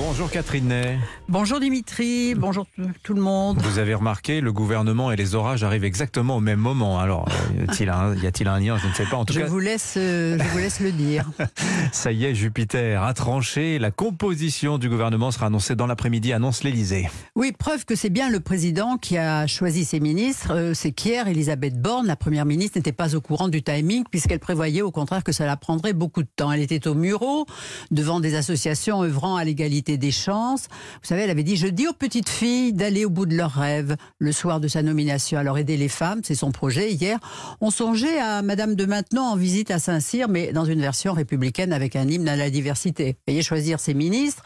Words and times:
Bonjour 0.00 0.30
Catherine 0.30 0.68
Ney. 0.68 0.96
Bonjour 1.28 1.58
Dimitri, 1.58 2.36
bonjour 2.36 2.66
tout 3.02 3.14
le 3.14 3.20
monde. 3.20 3.58
Vous 3.60 3.80
avez 3.80 3.94
remarqué, 3.94 4.40
le 4.40 4.52
gouvernement 4.52 5.10
et 5.10 5.16
les 5.16 5.34
orages 5.34 5.64
arrivent 5.64 5.84
exactement 5.84 6.36
au 6.36 6.40
même 6.40 6.60
moment. 6.60 7.00
Alors, 7.00 7.28
y 7.58 7.68
a-t-il 7.68 8.48
un, 8.48 8.60
lien? 8.60 8.78
Je 8.78 8.86
ne 8.86 8.92
sais 8.92 9.04
pas. 9.06 9.16
En 9.16 9.24
tout 9.24 9.32
je, 9.32 9.40
cas, 9.40 9.46
vous 9.46 9.58
laisse, 9.58 9.94
euh, 9.96 10.38
je 10.38 10.48
vous 10.50 10.58
laisse 10.58 10.78
le 10.78 10.92
dire. 10.92 11.28
ça 11.92 12.12
y 12.12 12.24
est, 12.24 12.34
Jupiter 12.36 13.02
a 13.02 13.12
tranché. 13.12 13.80
La 13.80 13.90
composition 13.90 14.78
du 14.78 14.88
gouvernement 14.88 15.32
sera 15.32 15.46
annoncée 15.46 15.74
dans 15.74 15.88
l'après-midi, 15.88 16.32
annonce 16.32 16.62
l'Elysée. 16.62 17.08
Oui, 17.34 17.50
preuve 17.50 17.84
que 17.84 17.96
c'est 17.96 18.08
bien 18.08 18.30
le 18.30 18.38
président 18.38 18.98
qui 18.98 19.18
a 19.18 19.48
choisi 19.48 19.84
ses 19.84 19.98
ministres. 19.98 20.52
Euh, 20.54 20.74
c'est 20.74 20.92
qu'hier, 20.92 21.26
Elisabeth 21.26 21.82
Borne, 21.82 22.06
la 22.06 22.16
première 22.16 22.44
ministre, 22.46 22.78
n'était 22.78 22.92
pas 22.92 23.16
au 23.16 23.20
courant 23.20 23.48
du 23.48 23.64
timing 23.64 24.04
puisqu'elle 24.08 24.40
prévoyait 24.40 24.82
au 24.82 24.92
contraire 24.92 25.24
que 25.24 25.32
ça 25.32 25.44
la 25.44 25.56
prendrait 25.56 25.92
beaucoup 25.92 26.22
de 26.22 26.30
temps. 26.36 26.52
Elle 26.52 26.62
était 26.62 26.86
au 26.86 26.94
Muro, 26.94 27.46
devant 27.90 28.20
des 28.20 28.36
associations 28.36 29.02
œuvrant 29.02 29.34
à 29.34 29.42
l'égalité 29.42 29.87
des 29.96 30.10
chances. 30.10 30.68
Vous 31.00 31.08
savez, 31.08 31.22
elle 31.22 31.30
avait 31.30 31.42
dit 31.42 31.56
Je 31.56 31.66
dis 31.66 31.88
aux 31.88 31.92
petites 31.92 32.28
filles 32.28 32.72
d'aller 32.72 33.04
au 33.04 33.10
bout 33.10 33.26
de 33.26 33.36
leurs 33.36 33.52
rêves 33.52 33.96
le 34.18 34.32
soir 34.32 34.60
de 34.60 34.68
sa 34.68 34.82
nomination. 34.82 35.38
Alors, 35.38 35.58
aider 35.58 35.76
les 35.76 35.88
femmes, 35.88 36.20
c'est 36.22 36.34
son 36.34 36.52
projet. 36.52 36.92
Hier, 36.92 37.18
on 37.60 37.70
songeait 37.70 38.18
à 38.18 38.42
Madame 38.42 38.74
de 38.74 38.84
Maintenon 38.84 39.22
en 39.22 39.36
visite 39.36 39.70
à 39.70 39.78
Saint-Cyr, 39.78 40.28
mais 40.28 40.52
dans 40.52 40.64
une 40.64 40.80
version 40.80 41.12
républicaine 41.12 41.72
avec 41.72 41.96
un 41.96 42.08
hymne 42.08 42.28
à 42.28 42.36
la 42.36 42.50
diversité. 42.50 43.16
Veuillez 43.26 43.42
choisir 43.42 43.80
ses 43.80 43.94
ministres 43.94 44.42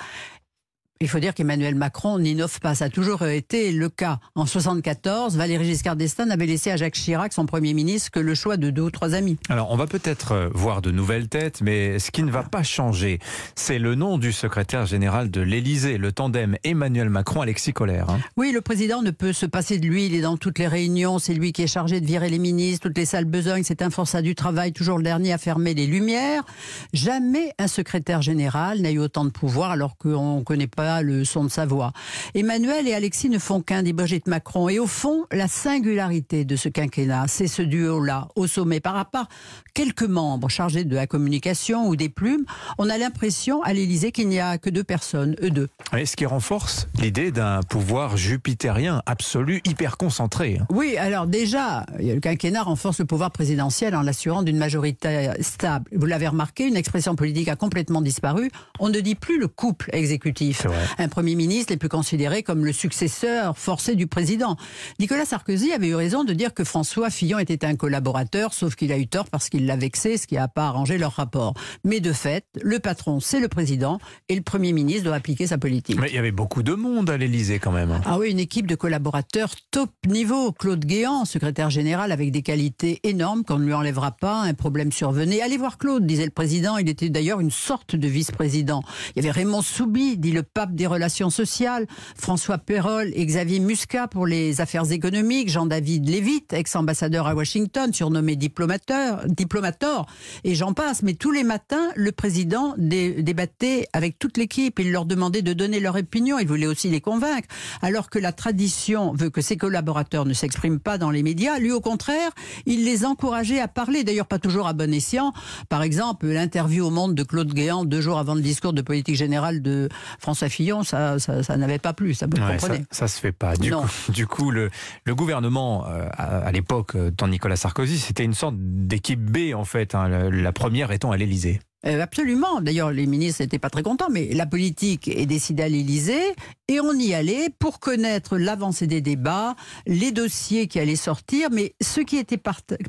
il 1.02 1.08
faut 1.08 1.18
dire 1.18 1.34
qu'Emmanuel 1.34 1.74
Macron 1.74 2.20
n'innove 2.20 2.60
pas. 2.60 2.76
Ça 2.76 2.84
a 2.84 2.88
toujours 2.88 3.24
été 3.24 3.72
le 3.72 3.88
cas. 3.88 4.20
En 4.36 4.46
74, 4.46 5.36
Valéry 5.36 5.64
Giscard 5.64 5.96
d'Estaing 5.96 6.30
avait 6.30 6.46
laissé 6.46 6.70
à 6.70 6.76
Jacques 6.76 6.94
Chirac, 6.94 7.32
son 7.32 7.44
Premier 7.44 7.74
ministre, 7.74 8.12
que 8.12 8.20
le 8.20 8.36
choix 8.36 8.56
de 8.56 8.70
deux 8.70 8.82
ou 8.82 8.90
trois 8.92 9.14
amis. 9.14 9.36
Alors, 9.48 9.72
on 9.72 9.76
va 9.76 9.88
peut-être 9.88 10.30
euh, 10.30 10.48
voir 10.54 10.80
de 10.80 10.92
nouvelles 10.92 11.28
têtes, 11.28 11.60
mais 11.60 11.98
ce 11.98 12.12
qui 12.12 12.22
ne 12.22 12.30
va 12.30 12.44
pas 12.44 12.62
changer, 12.62 13.18
c'est 13.56 13.80
le 13.80 13.96
nom 13.96 14.16
du 14.16 14.32
secrétaire 14.32 14.86
général 14.86 15.28
de 15.32 15.40
l'Élysée, 15.40 15.98
le 15.98 16.12
tandem 16.12 16.56
Emmanuel 16.62 17.10
Macron-Alexis 17.10 17.72
Collère. 17.72 18.08
Hein. 18.08 18.20
Oui, 18.36 18.52
le 18.52 18.60
président 18.60 19.02
ne 19.02 19.10
peut 19.10 19.32
se 19.32 19.46
passer 19.46 19.78
de 19.78 19.86
lui. 19.86 20.06
Il 20.06 20.14
est 20.14 20.20
dans 20.20 20.36
toutes 20.36 20.60
les 20.60 20.68
réunions. 20.68 21.18
C'est 21.18 21.34
lui 21.34 21.52
qui 21.52 21.62
est 21.62 21.66
chargé 21.66 22.00
de 22.00 22.06
virer 22.06 22.30
les 22.30 22.38
ministres, 22.38 22.86
toutes 22.86 22.98
les 22.98 23.06
salles 23.06 23.24
besognes. 23.24 23.64
C'est 23.64 23.82
un 23.82 23.90
forçat 23.90 24.22
du 24.22 24.36
travail, 24.36 24.72
toujours 24.72 24.98
le 24.98 25.04
dernier 25.04 25.32
à 25.32 25.38
fermer 25.38 25.74
les 25.74 25.88
lumières. 25.88 26.44
Jamais 26.92 27.52
un 27.58 27.66
secrétaire 27.66 28.22
général 28.22 28.82
n'a 28.82 28.92
eu 28.92 29.00
autant 29.00 29.24
de 29.24 29.30
pouvoir 29.30 29.72
alors 29.72 29.96
qu'on 29.96 30.38
ne 30.38 30.44
connaît 30.44 30.68
pas 30.68 30.91
le 31.00 31.24
son 31.24 31.44
de 31.44 31.48
sa 31.48 31.64
voix. 31.64 31.92
Emmanuel 32.34 32.86
et 32.86 32.94
Alexis 32.94 33.30
ne 33.30 33.38
font 33.38 33.62
qu'un 33.62 33.82
des 33.82 33.92
Brigitte 33.92 34.26
Macron. 34.26 34.68
Et 34.68 34.78
au 34.78 34.86
fond, 34.86 35.24
la 35.32 35.48
singularité 35.48 36.44
de 36.44 36.56
ce 36.56 36.68
quinquennat, 36.68 37.26
c'est 37.28 37.46
ce 37.46 37.62
duo-là, 37.62 38.28
au 38.36 38.46
sommet. 38.46 38.80
Par 38.80 38.94
rapport 38.94 39.22
à 39.22 39.28
quelques 39.74 40.02
membres 40.02 40.48
chargés 40.48 40.84
de 40.84 40.94
la 40.94 41.06
communication 41.06 41.88
ou 41.88 41.96
des 41.96 42.08
plumes, 42.08 42.44
on 42.78 42.90
a 42.90 42.98
l'impression 42.98 43.62
à 43.62 43.72
l'Élysée 43.72 44.12
qu'il 44.12 44.28
n'y 44.28 44.40
a 44.40 44.58
que 44.58 44.70
deux 44.70 44.84
personnes, 44.84 45.36
eux 45.42 45.50
deux. 45.50 45.68
Et 45.96 46.04
ce 46.04 46.16
qui 46.16 46.26
renforce 46.26 46.88
l'idée 47.00 47.30
d'un 47.30 47.60
pouvoir 47.62 48.16
jupitérien 48.16 49.02
absolu, 49.06 49.60
hyper 49.64 49.96
concentré. 49.96 50.58
Hein. 50.60 50.66
Oui, 50.70 50.96
alors 50.96 51.26
déjà, 51.26 51.86
le 51.98 52.18
quinquennat 52.18 52.62
renforce 52.62 52.98
le 53.00 53.06
pouvoir 53.06 53.30
présidentiel 53.30 53.94
en 53.94 54.02
l'assurant 54.02 54.42
d'une 54.42 54.58
majorité 54.58 55.30
stable. 55.40 55.88
Vous 55.94 56.06
l'avez 56.06 56.28
remarqué, 56.28 56.66
une 56.66 56.76
expression 56.76 57.14
politique 57.14 57.48
a 57.48 57.56
complètement 57.56 58.02
disparu. 58.02 58.50
On 58.80 58.88
ne 58.88 59.00
dit 59.00 59.14
plus 59.14 59.38
le 59.38 59.48
couple 59.48 59.90
exécutif 59.92 60.66
un 60.98 61.08
Premier 61.08 61.34
ministre 61.34 61.72
est 61.72 61.76
plus 61.76 61.88
considéré 61.88 62.42
comme 62.42 62.64
le 62.64 62.72
successeur 62.72 63.56
forcé 63.56 63.94
du 63.94 64.06
président. 64.06 64.56
Nicolas 64.98 65.24
Sarkozy 65.24 65.72
avait 65.72 65.88
eu 65.88 65.94
raison 65.94 66.24
de 66.24 66.32
dire 66.32 66.54
que 66.54 66.64
François 66.64 67.10
Fillon 67.10 67.38
était 67.38 67.64
un 67.64 67.76
collaborateur, 67.76 68.54
sauf 68.54 68.74
qu'il 68.74 68.92
a 68.92 68.98
eu 68.98 69.06
tort 69.06 69.28
parce 69.28 69.48
qu'il 69.48 69.66
l'a 69.66 69.76
vexé, 69.76 70.16
ce 70.16 70.26
qui 70.26 70.34
n'a 70.34 70.48
pas 70.48 70.66
arrangé 70.66 70.98
leur 70.98 71.12
rapport. 71.12 71.54
Mais 71.84 72.00
de 72.00 72.12
fait, 72.12 72.44
le 72.60 72.78
patron, 72.78 73.20
c'est 73.20 73.40
le 73.40 73.48
président, 73.48 73.98
et 74.28 74.34
le 74.34 74.42
Premier 74.42 74.72
ministre 74.72 75.04
doit 75.04 75.16
appliquer 75.16 75.46
sa 75.46 75.58
politique. 75.58 75.98
Mais 76.00 76.08
il 76.08 76.14
y 76.14 76.18
avait 76.18 76.32
beaucoup 76.32 76.62
de 76.62 76.74
monde 76.74 77.10
à 77.10 77.16
l'Élysée 77.16 77.58
quand 77.58 77.72
même. 77.72 78.00
Ah 78.04 78.18
oui, 78.18 78.30
une 78.30 78.38
équipe 78.38 78.66
de 78.66 78.74
collaborateurs 78.74 79.54
top 79.70 79.90
niveau. 80.06 80.52
Claude 80.52 80.84
Guéant, 80.84 81.24
secrétaire 81.24 81.70
général 81.70 82.12
avec 82.12 82.30
des 82.30 82.42
qualités 82.42 83.00
énormes 83.02 83.44
qu'on 83.44 83.58
ne 83.58 83.64
lui 83.64 83.74
enlèvera 83.74 84.12
pas, 84.12 84.42
un 84.42 84.54
problème 84.54 84.92
survenait. 84.92 85.42
Allez 85.42 85.56
voir 85.56 85.78
Claude, 85.78 86.06
disait 86.06 86.24
le 86.24 86.30
président. 86.30 86.76
Il 86.78 86.88
était 86.88 87.08
d'ailleurs 87.08 87.40
une 87.40 87.50
sorte 87.50 87.96
de 87.96 88.08
vice-président. 88.08 88.82
Il 89.14 89.22
y 89.22 89.26
avait 89.26 89.32
Raymond 89.32 89.62
Soubi, 89.62 90.16
dit 90.16 90.32
le 90.32 90.42
pape 90.42 90.61
des 90.70 90.86
relations 90.86 91.30
sociales, 91.30 91.86
François 92.16 92.58
Perrol 92.58 93.10
et 93.14 93.26
Xavier 93.26 93.60
Muscat 93.60 94.08
pour 94.08 94.26
les 94.26 94.60
affaires 94.60 94.90
économiques, 94.92 95.48
Jean-David 95.48 96.08
Lévite, 96.08 96.52
ex-ambassadeur 96.52 97.26
à 97.26 97.34
Washington, 97.34 97.92
surnommé 97.92 98.36
diplomateur, 98.36 99.24
diplomateur, 99.26 100.06
et 100.44 100.54
j'en 100.54 100.72
passe. 100.72 101.02
Mais 101.02 101.14
tous 101.14 101.32
les 101.32 101.44
matins, 101.44 101.90
le 101.96 102.12
président 102.12 102.74
débattait 102.78 103.86
avec 103.92 104.18
toute 104.18 104.36
l'équipe. 104.36 104.78
Il 104.78 104.92
leur 104.92 105.04
demandait 105.04 105.42
de 105.42 105.52
donner 105.52 105.80
leur 105.80 105.96
opinion. 105.96 106.38
Il 106.38 106.46
voulait 106.46 106.66
aussi 106.66 106.88
les 106.88 107.00
convaincre. 107.00 107.48
Alors 107.80 108.10
que 108.10 108.18
la 108.18 108.32
tradition 108.32 109.12
veut 109.12 109.30
que 109.30 109.40
ses 109.40 109.56
collaborateurs 109.56 110.24
ne 110.24 110.32
s'expriment 110.32 110.80
pas 110.80 110.98
dans 110.98 111.10
les 111.10 111.22
médias, 111.22 111.58
lui, 111.58 111.72
au 111.72 111.80
contraire, 111.80 112.30
il 112.66 112.84
les 112.84 113.04
encourageait 113.04 113.60
à 113.60 113.68
parler. 113.68 114.04
D'ailleurs, 114.04 114.26
pas 114.26 114.38
toujours 114.38 114.66
à 114.66 114.72
bon 114.72 114.92
escient. 114.92 115.32
Par 115.68 115.82
exemple, 115.82 116.26
l'interview 116.26 116.86
au 116.86 116.90
Monde 116.90 117.14
de 117.14 117.22
Claude 117.22 117.52
Guéant, 117.52 117.84
deux 117.84 118.00
jours 118.00 118.18
avant 118.18 118.34
le 118.34 118.40
discours 118.40 118.72
de 118.72 118.82
politique 118.82 119.16
générale 119.16 119.62
de 119.62 119.88
François 120.18 120.48
Fillon, 120.52 120.82
ça, 120.82 121.18
ça, 121.18 121.56
n'avait 121.56 121.78
pas 121.78 121.92
plu, 121.92 122.14
ça 122.14 122.26
vous 122.26 122.36
comprenez. 122.36 122.84
Ça, 122.90 123.08
se 123.08 123.20
fait 123.20 123.32
pas. 123.32 123.56
Du 123.56 123.72
coup, 123.72 123.86
du 124.10 124.26
coup, 124.26 124.50
le, 124.50 124.70
le 125.04 125.14
gouvernement 125.14 125.86
euh, 125.88 126.08
à, 126.12 126.52
l'époque, 126.52 126.94
euh, 126.94 127.10
dans 127.10 127.28
Nicolas 127.28 127.56
Sarkozy, 127.56 127.98
c'était 127.98 128.24
une 128.24 128.34
sorte 128.34 128.54
d'équipe 128.58 129.20
B 129.20 129.54
en 129.54 129.64
fait. 129.64 129.94
Hein, 129.94 130.30
la 130.30 130.52
première 130.52 130.92
étant 130.92 131.10
à 131.10 131.16
l'Élysée. 131.16 131.60
Euh, 131.86 132.00
absolument. 132.00 132.60
D'ailleurs, 132.60 132.92
les 132.92 133.06
ministres 133.06 133.42
n'étaient 133.42 133.58
pas 133.58 133.70
très 133.70 133.82
contents, 133.82 134.08
mais 134.10 134.32
la 134.32 134.46
politique 134.46 135.08
est 135.08 135.26
décidée 135.26 135.64
à 135.64 135.68
l'Élysée 135.68 136.34
et 136.68 136.80
on 136.80 136.94
y 136.94 137.12
allait 137.12 137.48
pour 137.58 137.80
connaître 137.80 138.38
l'avancée 138.38 138.86
des 138.86 139.00
débats, 139.00 139.56
les 139.86 140.12
dossiers 140.12 140.68
qui 140.68 140.78
allaient 140.78 140.96
sortir. 140.96 141.48
Mais 141.50 141.74
ce 141.82 142.00
qui 142.00 142.18
était 142.18 142.38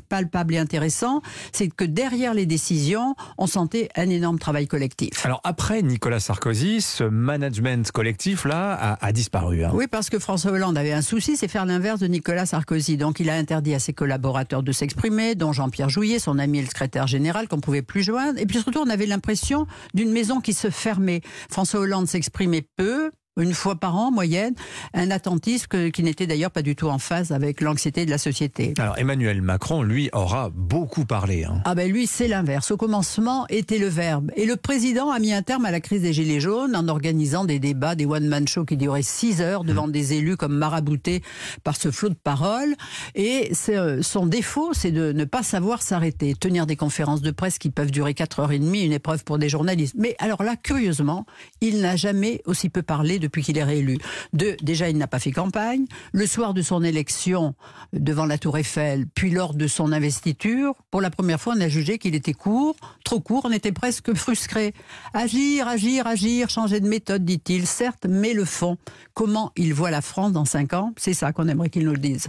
palpable 0.08 0.54
et 0.54 0.58
intéressant, 0.58 1.22
c'est 1.52 1.68
que 1.68 1.84
derrière 1.84 2.34
les 2.34 2.46
décisions, 2.46 3.16
on 3.36 3.46
sentait 3.46 3.88
un 3.96 4.08
énorme 4.08 4.38
travail 4.38 4.68
collectif. 4.68 5.26
Alors 5.26 5.40
après 5.42 5.82
Nicolas 5.82 6.20
Sarkozy, 6.20 6.80
ce 6.80 7.04
management 7.04 7.90
collectif-là 7.90 8.96
a, 9.00 9.12
disparu. 9.12 9.64
Hein. 9.64 9.70
Oui, 9.74 9.86
parce 9.88 10.08
que 10.08 10.18
François 10.18 10.52
Hollande 10.52 10.78
avait 10.78 10.92
un 10.92 11.02
souci, 11.02 11.36
c'est 11.36 11.48
faire 11.48 11.66
l'inverse 11.66 12.00
de 12.00 12.06
Nicolas 12.06 12.46
Sarkozy. 12.46 12.96
Donc 12.96 13.20
il 13.20 13.28
a 13.28 13.34
interdit 13.34 13.74
à 13.74 13.80
ses 13.80 13.92
collaborateurs 13.92 14.62
de 14.62 14.72
s'exprimer, 14.72 15.34
dont 15.34 15.52
Jean-Pierre 15.52 15.88
Jouillet, 15.88 16.18
son 16.18 16.38
ami 16.38 16.58
et 16.58 16.62
le 16.62 16.68
secrétaire 16.68 17.06
général, 17.06 17.48
qu'on 17.48 17.60
pouvait 17.60 17.82
plus 17.82 18.02
joindre. 18.02 18.38
Et 18.38 18.46
puis 18.46 18.60
surtout, 18.60 18.83
on 18.84 18.90
avait 18.90 19.06
l'impression 19.06 19.66
d'une 19.94 20.12
maison 20.12 20.40
qui 20.40 20.52
se 20.52 20.70
fermait. 20.70 21.22
François 21.50 21.80
Hollande 21.80 22.08
s'exprimait 22.08 22.66
peu, 22.76 23.10
une 23.36 23.52
fois 23.52 23.74
par 23.74 23.96
an, 23.96 24.12
moyenne, 24.12 24.54
un 24.92 25.10
attentisme 25.10 25.90
qui 25.90 26.02
n'était 26.02 26.26
d'ailleurs 26.26 26.52
pas 26.52 26.62
du 26.62 26.76
tout 26.76 26.88
en 26.88 26.98
phase 26.98 27.32
avec 27.32 27.60
l'anxiété 27.60 28.06
de 28.06 28.10
la 28.10 28.18
société. 28.18 28.74
Alors 28.78 28.96
Emmanuel 28.96 29.42
Macron, 29.42 29.82
lui, 29.82 30.08
aura 30.12 30.50
beaucoup 30.54 31.04
parlé. 31.04 31.44
Hein. 31.44 31.60
Ah 31.64 31.74
ben 31.74 31.90
lui, 31.90 32.06
c'est 32.06 32.28
l'inverse. 32.28 32.70
Au 32.70 32.76
commencement 32.76 33.46
était 33.48 33.78
le 33.78 33.88
verbe. 33.88 34.30
Et 34.36 34.46
le 34.46 34.56
président 34.56 35.10
a 35.10 35.18
mis 35.18 35.32
un 35.32 35.42
terme 35.42 35.64
à 35.64 35.72
la 35.72 35.80
crise 35.80 36.02
des 36.02 36.12
Gilets 36.12 36.40
jaunes 36.40 36.76
en 36.76 36.86
organisant 36.86 37.44
des 37.44 37.58
débats, 37.58 37.96
des 37.96 38.06
one-man 38.06 38.46
shows 38.46 38.64
qui 38.64 38.76
duraient 38.76 39.02
six 39.02 39.40
heures 39.40 39.64
devant 39.64 39.88
mmh. 39.88 39.92
des 39.92 40.12
élus 40.12 40.36
comme 40.36 40.54
maraboutés 40.54 41.22
par 41.64 41.76
ce 41.76 41.90
flot 41.90 42.10
de 42.10 42.14
paroles. 42.14 42.74
Et 43.16 43.50
euh, 43.70 44.00
son 44.02 44.26
défaut, 44.26 44.72
c'est 44.74 44.92
de 44.92 45.12
ne 45.12 45.24
pas 45.24 45.42
savoir 45.42 45.82
s'arrêter, 45.82 46.34
tenir 46.34 46.66
des 46.66 46.76
conférences 46.76 47.22
de 47.22 47.32
presse 47.32 47.58
qui 47.58 47.70
peuvent 47.70 47.90
durer 47.90 48.14
quatre 48.14 48.38
heures 48.38 48.52
et 48.52 48.60
demie, 48.60 48.82
une 48.82 48.92
épreuve 48.92 49.24
pour 49.24 49.38
des 49.38 49.48
journalistes. 49.48 49.94
Mais 49.98 50.14
alors 50.20 50.44
là, 50.44 50.54
curieusement, 50.56 51.26
il 51.60 51.80
n'a 51.80 51.96
jamais 51.96 52.42
aussi 52.46 52.68
peu 52.68 52.82
parlé 52.82 53.18
depuis 53.24 53.42
qu'il 53.42 53.58
est 53.58 53.64
réélu. 53.64 53.98
Deux, 54.32 54.56
déjà, 54.62 54.88
il 54.88 54.98
n'a 54.98 55.06
pas 55.06 55.18
fait 55.18 55.32
campagne. 55.32 55.86
Le 56.12 56.26
soir 56.26 56.54
de 56.54 56.62
son 56.62 56.82
élection 56.84 57.54
devant 57.92 58.26
la 58.26 58.38
Tour 58.38 58.58
Eiffel, 58.58 59.06
puis 59.14 59.30
lors 59.30 59.54
de 59.54 59.66
son 59.66 59.92
investiture, 59.92 60.74
pour 60.90 61.00
la 61.00 61.10
première 61.10 61.40
fois, 61.40 61.54
on 61.56 61.60
a 61.60 61.68
jugé 61.68 61.98
qu'il 61.98 62.14
était 62.14 62.34
court, 62.34 62.76
trop 63.04 63.20
court, 63.20 63.42
on 63.44 63.52
était 63.52 63.72
presque 63.72 64.14
frustré. 64.24 64.74
Agir, 65.14 65.66
agir, 65.66 66.06
agir, 66.06 66.50
changer 66.50 66.80
de 66.80 66.88
méthode, 66.88 67.24
dit-il, 67.24 67.66
certes, 67.66 68.06
mais 68.08 68.34
le 68.34 68.44
fond. 68.44 68.76
Comment 69.14 69.52
il 69.56 69.72
voit 69.72 69.90
la 69.90 70.02
France 70.02 70.32
dans 70.32 70.44
cinq 70.44 70.72
ans 70.72 70.92
C'est 70.96 71.14
ça 71.14 71.32
qu'on 71.32 71.48
aimerait 71.48 71.70
qu'il 71.70 71.84
nous 71.84 71.92
le 71.92 71.98
dise. 71.98 72.28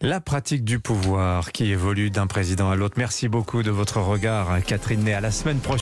La 0.00 0.20
pratique 0.20 0.64
du 0.64 0.78
pouvoir 0.78 1.52
qui 1.52 1.70
évolue 1.70 2.10
d'un 2.10 2.26
président 2.26 2.70
à 2.70 2.76
l'autre. 2.76 2.94
Merci 2.98 3.28
beaucoup 3.28 3.62
de 3.62 3.70
votre 3.70 4.00
regard, 4.00 4.62
Catherine 4.64 5.02
Ney. 5.02 5.14
À 5.14 5.20
la 5.20 5.30
semaine 5.30 5.58
prochaine. 5.58 5.74